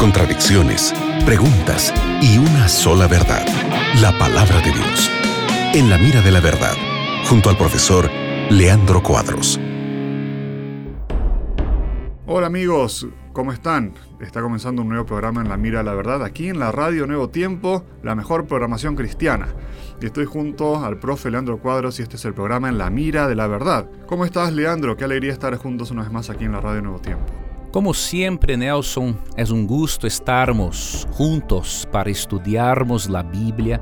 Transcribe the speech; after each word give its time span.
contradicciones, 0.00 0.92
preguntas 1.24 1.94
y 2.20 2.38
una 2.38 2.66
sola 2.66 3.06
verdad, 3.06 3.46
la 4.00 4.10
palabra 4.18 4.56
de 4.60 4.72
Dios. 4.72 5.08
En 5.72 5.88
la 5.88 5.98
mira 5.98 6.20
de 6.20 6.32
la 6.32 6.40
verdad, 6.40 6.74
junto 7.28 7.48
al 7.48 7.56
profesor 7.56 8.10
Leandro 8.50 9.00
Cuadros. 9.04 9.60
Hola 12.26 12.48
amigos, 12.48 13.06
¿cómo 13.32 13.52
están? 13.52 13.92
Está 14.20 14.42
comenzando 14.42 14.82
un 14.82 14.88
nuevo 14.88 15.06
programa 15.06 15.42
en 15.42 15.48
La 15.48 15.56
Mira 15.56 15.78
de 15.78 15.84
la 15.84 15.94
Verdad, 15.94 16.24
aquí 16.24 16.48
en 16.48 16.58
la 16.58 16.72
radio 16.72 17.06
Nuevo 17.06 17.28
Tiempo, 17.28 17.84
la 18.02 18.16
mejor 18.16 18.46
programación 18.46 18.96
cristiana. 18.96 19.46
Y 20.00 20.06
estoy 20.06 20.24
junto 20.24 20.84
al 20.84 20.98
profe 20.98 21.30
Leandro 21.30 21.58
Cuadros 21.58 22.00
y 22.00 22.02
este 22.02 22.16
es 22.16 22.24
el 22.24 22.34
programa 22.34 22.68
En 22.68 22.78
la 22.78 22.90
Mira 22.90 23.28
de 23.28 23.36
la 23.36 23.46
Verdad. 23.46 23.88
¿Cómo 24.06 24.24
estás 24.24 24.52
Leandro? 24.52 24.96
Qué 24.96 25.04
alegría 25.04 25.32
estar 25.32 25.54
juntos 25.56 25.92
una 25.92 26.02
vez 26.02 26.10
más 26.10 26.30
aquí 26.30 26.46
en 26.46 26.52
la 26.52 26.60
radio 26.60 26.82
Nuevo 26.82 26.98
Tiempo. 26.98 27.49
Como 27.72 27.94
sempre, 27.94 28.56
Nelson, 28.56 29.14
é 29.36 29.44
um 29.44 29.64
gosto 29.64 30.04
estarmos 30.04 31.06
juntos 31.16 31.86
para 31.92 32.10
estudarmos 32.10 33.08
a 33.14 33.22
Bíblia 33.22 33.80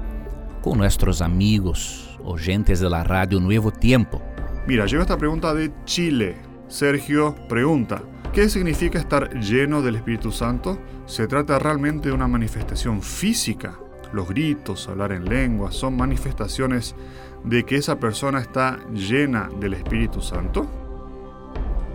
com 0.60 0.76
nossos 0.76 1.22
amigos, 1.22 2.18
oyentes 2.22 2.80
de 2.80 2.88
la 2.90 3.02
radio 3.02 3.40
Nuevo 3.40 3.70
Tiempo. 3.70 4.20
Mira, 4.66 4.84
llega 4.84 5.00
esta 5.00 5.16
pregunta 5.16 5.54
de 5.54 5.72
Chile. 5.86 6.36
Sergio 6.68 7.34
pregunta, 7.48 8.02
¿qué 8.34 8.50
significa 8.50 8.98
estar 8.98 9.32
lleno 9.40 9.80
del 9.80 9.96
Espíritu 9.96 10.32
Santo? 10.32 10.78
¿Se 11.06 11.26
trata 11.26 11.58
realmente 11.58 12.10
de 12.10 12.14
una 12.14 12.28
manifestación 12.28 13.00
física? 13.00 13.78
Los 14.12 14.28
gritos, 14.28 14.86
hablar 14.86 15.12
en 15.12 15.24
lengua, 15.24 15.72
son 15.72 15.96
manifestaciones 15.96 16.94
de 17.42 17.64
que 17.64 17.76
esa 17.76 17.98
persona 17.98 18.40
está 18.40 18.80
llena 18.92 19.48
del 19.58 19.72
Espíritu 19.72 20.20
Santo? 20.20 20.66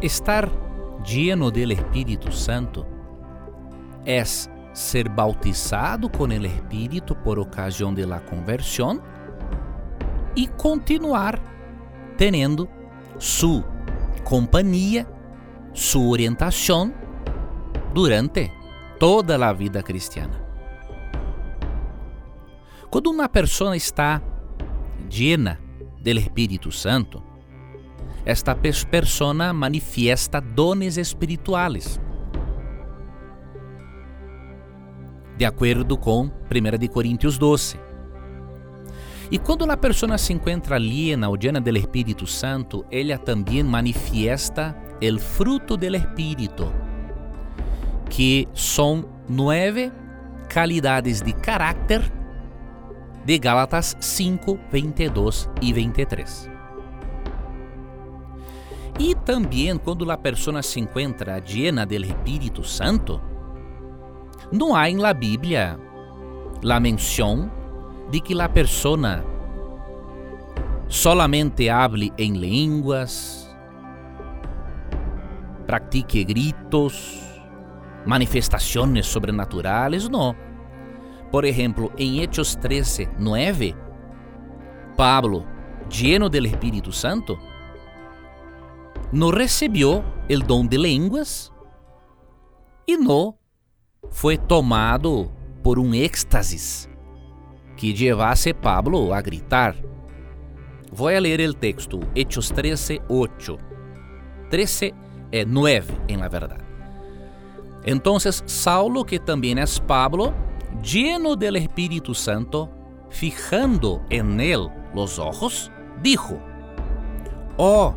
Estar 0.02 0.62
lleno 1.03 1.52
del 1.52 1.71
Espíritu 1.71 2.31
Santo 2.31 2.85
é 4.05 4.23
ser 4.73 5.07
bautizado 5.07 6.09
com 6.09 6.23
o 6.23 6.33
Espírito 6.45 7.16
por 7.16 7.38
ocasião 7.38 7.94
de 7.94 8.05
la 8.05 8.19
conversão 8.19 9.02
e 10.36 10.47
continuar 10.47 11.39
tendo 12.17 12.67
sua 13.19 13.63
companhia, 14.23 15.08
sua 15.73 16.08
orientação 16.08 16.94
durante 17.94 18.52
toda 19.00 19.35
a 19.47 19.53
vida 19.53 19.83
cristiana. 19.83 20.41
Quando 22.89 23.11
uma 23.11 23.28
pessoa 23.28 23.75
está 23.75 24.22
llena 25.09 25.59
del 26.02 26.17
Espírito 26.17 26.72
Santo, 26.72 27.23
esta 28.25 28.55
persona 28.55 29.53
manifiesta 29.53 30.39
dones 30.39 30.97
espirituales. 30.97 31.99
De 35.38 35.45
acordo 35.45 35.97
com 35.97 36.31
1 36.49 36.77
de 36.77 36.88
Coríntios 36.88 37.38
12. 37.38 37.79
E 39.31 39.39
quando 39.39 39.69
a 39.69 39.75
pessoa 39.75 40.17
se 40.17 40.31
encontra 40.31 40.77
llena 40.77 41.27
ou 41.27 41.35
llena 41.35 41.59
del 41.59 41.77
Espírito 41.77 42.27
Santo, 42.27 42.85
ela 42.91 43.17
também 43.17 43.63
manifiesta 43.63 44.75
el 45.01 45.19
fruto 45.19 45.75
del 45.75 45.95
Espírito, 45.95 46.71
que 48.09 48.47
são 48.53 49.05
nove 49.27 49.91
calidades 50.47 51.21
de 51.21 51.33
caráter 51.33 52.01
de 53.25 53.39
Gálatas 53.39 53.97
5, 53.99 54.59
22 54.71 55.49
e 55.61 55.73
23. 55.73 56.53
E 58.99 59.16
também 59.16 59.77
quando 59.77 60.09
a 60.11 60.17
pessoa 60.17 60.61
se 60.61 60.80
encontra 60.80 61.39
llena 61.39 61.86
del 61.86 62.05
Espírito 62.05 62.63
Santo, 62.63 63.19
não 64.52 64.75
há 64.75 64.89
em 64.89 64.97
la 64.97 65.13
Bíblia 65.13 65.80
la 66.61 66.80
menção 66.80 67.52
de 68.11 68.22
que 68.22 68.35
la 68.35 68.47
persona 68.47 69.23
solamente 70.88 71.69
hable 71.69 72.13
em 72.18 72.34
línguas, 72.34 73.50
practique 75.66 76.23
gritos, 76.23 77.19
manifestações 78.06 79.07
sobrenaturais, 79.07 80.07
não. 80.07 80.35
Por 81.31 81.45
exemplo, 81.45 81.91
em 81.97 82.22
Hechos 82.22 82.56
13, 82.56 83.09
9, 83.18 83.75
Pablo, 84.95 85.47
lleno 85.89 86.29
del 86.29 86.45
Espírito 86.45 86.91
Santo, 86.91 87.39
no 89.13 89.31
recibió 89.31 90.03
el 90.28 90.41
don 90.41 90.68
de 90.68 90.78
lenguas 90.79 91.53
e 92.88 92.97
no 92.97 93.38
foi 94.09 94.38
tomado 94.38 95.31
por 95.62 95.78
um 95.78 95.94
éxtasis 95.94 96.90
que 97.78 97.94
llevase 97.94 98.53
Pablo 98.53 99.13
a 99.13 99.22
gritar. 99.22 99.75
Vou 100.91 101.07
a 101.07 101.19
ler 101.19 101.47
o 101.47 101.53
texto, 101.53 102.00
Hechos 102.16 102.50
13, 102.50 103.01
8. 103.07 103.57
13 104.50 104.94
é 105.31 105.45
9, 105.45 105.94
em 106.07 106.18
la 106.18 106.28
verdade. 106.28 106.63
Entonces 107.85 108.44
Saulo, 108.47 109.06
que 109.06 109.19
também 109.19 109.59
é 109.59 109.66
Pablo, 109.85 110.34
lleno 110.81 111.35
del 111.35 111.57
Espírito 111.57 112.16
Santo, 112.16 112.69
fijando 113.09 114.01
en 114.09 114.40
él 114.40 114.69
los 114.94 115.19
ojos, 115.19 115.72
dijo: 116.01 116.40
Oh, 117.57 117.94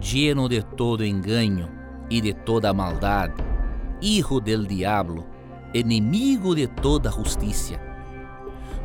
lleno 0.00 0.48
de 0.48 0.62
todo 0.62 1.02
engaño 1.02 1.68
y 2.08 2.20
de 2.20 2.32
toda 2.32 2.72
maldad, 2.72 3.30
hijo 4.00 4.40
del 4.40 4.66
diablo, 4.66 5.24
enemigo 5.72 6.54
de 6.54 6.68
toda 6.68 7.10
justicia. 7.10 7.80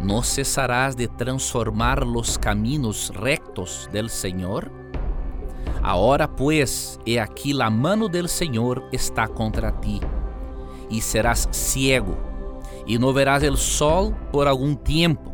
¿No 0.01 0.23
cesarás 0.23 0.97
de 0.97 1.07
transformar 1.07 2.05
los 2.05 2.39
caminos 2.39 3.11
rectos 3.15 3.87
del 3.91 4.09
Señor? 4.09 4.71
Ahora 5.83 6.35
pues, 6.35 6.99
he 7.05 7.19
aquí 7.19 7.53
la 7.53 7.69
mano 7.69 8.07
del 8.07 8.27
Señor 8.27 8.87
está 8.91 9.27
contra 9.27 9.79
ti, 9.79 9.99
y 10.89 11.01
serás 11.01 11.47
ciego, 11.51 12.17
y 12.87 12.97
no 12.97 13.13
verás 13.13 13.43
el 13.43 13.57
sol 13.57 14.15
por 14.31 14.47
algún 14.47 14.77
tiempo. 14.77 15.31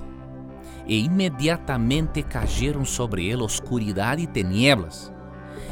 E 0.86 0.96
imediatamente 0.96 2.24
cayeron 2.24 2.86
sobre 2.86 3.32
él 3.32 3.42
oscuridad 3.42 4.18
y 4.18 4.28
tinieblas 4.28 5.12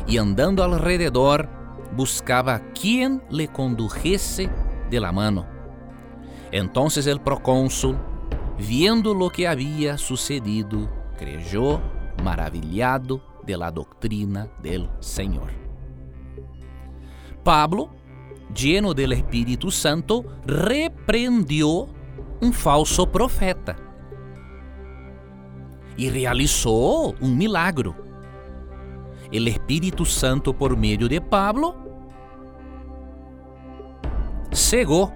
e 0.07 0.17
andando 0.17 0.63
alrededor 0.63 1.47
buscava 1.95 2.59
quem 2.73 3.21
le 3.29 3.47
condujese 3.47 4.49
de 4.89 4.99
la 4.99 5.11
mano. 5.11 5.45
Entonces 6.51 7.07
el 7.07 7.19
procónsul, 7.19 7.97
viendo 8.57 9.13
lo 9.13 9.29
que 9.29 9.47
había 9.47 9.97
sucedido, 9.97 10.89
creyó 11.17 11.81
maravilhado 12.23 13.21
de 13.45 13.57
la 13.57 13.71
doctrina 13.71 14.47
del 14.61 14.89
Señor. 14.99 15.49
Pablo, 17.43 17.89
lleno 18.53 18.93
del 18.93 19.13
Espíritu 19.13 19.69
Santo, 19.69 20.25
repreendió 20.45 21.87
um 22.41 22.51
falso 22.51 23.05
profeta 23.07 23.75
e 25.97 26.09
realizou 26.09 27.15
um 27.21 27.33
milagro 27.33 27.95
el 29.31 29.47
Espíritu 29.47 30.05
Santo 30.05 30.53
por 30.53 30.75
meio 30.77 31.07
de 31.07 31.19
Pablo 31.19 31.75
cegou, 34.53 35.11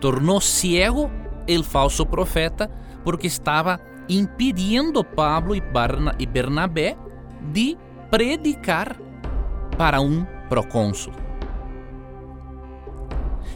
tornou 0.00 0.40
ciego 0.40 1.10
el 1.46 1.64
falso 1.64 2.06
profeta 2.06 2.70
porque 3.02 3.26
estava 3.26 3.80
impedindo 4.08 5.04
Pablo 5.04 5.54
e 5.54 6.26
Bernabé 6.26 6.96
de 7.52 7.76
predicar 8.10 8.96
para 9.76 10.00
um 10.00 10.24
procônsul. 10.48 11.12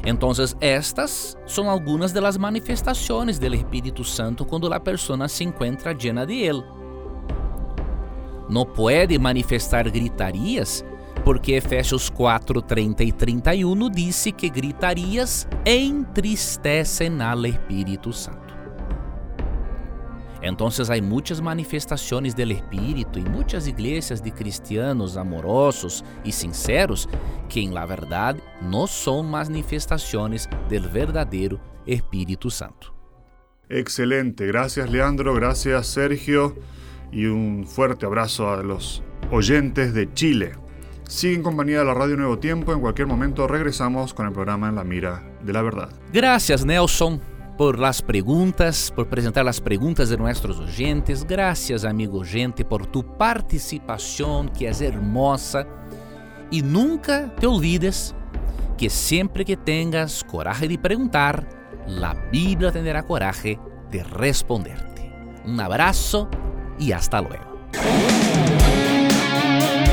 Então, 0.04 0.30
estas 0.60 1.36
são 1.46 1.69
algumas 1.69 2.12
das 2.12 2.36
manifestações 2.36 3.38
do 3.38 3.54
Espírito 3.54 4.04
Santo 4.04 4.44
quando 4.44 4.72
a 4.72 4.80
pessoa 4.80 5.28
se 5.28 5.44
encontra 5.44 5.92
llena 5.92 6.25
de 6.25 6.34
ele 6.34 6.77
não 8.48 8.64
pode 8.64 9.18
manifestar 9.18 9.90
gritarias, 9.90 10.84
porque 11.24 11.52
Efésios 11.52 12.08
4, 12.08 12.62
30 12.62 13.04
e 13.04 13.12
31 13.12 13.90
disse 13.90 14.32
que 14.32 14.48
gritarias 14.48 15.46
entristecem 15.64 17.20
al 17.20 17.44
Espírito 17.46 18.12
Santo. 18.12 18.48
Então, 20.40 20.68
há 20.68 21.02
muitas 21.02 21.40
manifestações 21.40 22.32
do 22.32 22.42
Espírito 22.42 23.18
em 23.18 23.24
muitas 23.24 23.66
igrejas 23.66 24.20
de 24.20 24.30
cristianos 24.30 25.16
amorosos 25.16 26.04
e 26.24 26.30
sinceros 26.30 27.08
que, 27.48 27.68
la 27.68 27.84
verdade, 27.84 28.40
não 28.62 28.86
são 28.86 29.22
manifestações 29.22 30.46
do 30.46 30.88
verdadeiro 30.88 31.60
Espírito 31.84 32.50
Santo. 32.50 32.94
Excelente, 33.68 34.46
gracias 34.46 34.88
Leandro, 34.88 35.34
gracias 35.34 35.88
Sergio. 35.88 36.56
Y 37.12 37.26
un 37.26 37.66
fuerte 37.66 38.06
abrazo 38.06 38.50
a 38.50 38.62
los 38.62 39.02
oyentes 39.31 39.94
de 39.94 40.12
Chile. 40.12 40.52
Sigue 41.08 41.37
en 41.37 41.43
compañía 41.43 41.78
de 41.78 41.84
la 41.87 41.94
Radio 41.94 42.16
Nuevo 42.16 42.38
Tiempo. 42.38 42.72
En 42.72 42.81
cualquier 42.81 43.08
momento 43.08 43.46
regresamos 43.46 44.12
con 44.12 44.26
el 44.26 44.32
programa 44.32 44.69
En 44.69 44.75
la 44.75 44.84
Mira 44.84 45.22
de 45.43 45.52
la 45.52 45.62
Verdad. 45.62 45.88
Gracias, 46.12 46.66
Nelson, 46.66 47.20
por 47.56 47.78
las 47.78 48.02
preguntas, 48.02 48.93
por 48.94 49.08
presentar 49.08 49.44
las 49.44 49.60
preguntas 49.60 50.10
de 50.10 50.19
nuestros 50.19 50.58
oyentes. 50.58 51.26
Gracias, 51.26 51.84
amigo 51.84 52.19
oyente, 52.19 52.64
por 52.64 52.87
tu 52.87 53.16
participación, 53.16 54.50
que 54.50 54.69
es 54.69 54.82
hermosa. 54.82 55.66
Y 56.50 56.62
nunca 56.62 57.34
te 57.37 57.46
olvides 57.46 58.14
que 58.76 58.90
siempre 58.90 59.44
que 59.44 59.56
tengas 59.56 60.22
coraje 60.22 60.69
de 60.69 60.78
preguntar, 60.78 61.49
la 61.87 62.14
Biblia 62.31 62.70
tendrá 62.70 63.02
coraje 63.02 63.58
de 63.90 64.04
responderte. 64.04 65.11
Un 65.46 65.58
abrazo 65.58 66.28
y 66.78 66.92
hasta 66.92 67.20
luego. 67.20 67.58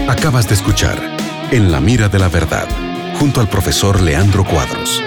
Acabas 0.07 0.47
de 0.47 0.53
escuchar 0.53 0.97
En 1.51 1.71
la 1.71 1.79
mira 1.79 2.09
de 2.09 2.19
la 2.19 2.29
verdad, 2.29 2.67
junto 3.19 3.39
al 3.39 3.47
profesor 3.47 4.01
Leandro 4.01 4.43
Cuadros. 4.43 5.01